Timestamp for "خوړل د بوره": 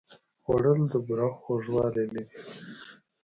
0.43-1.27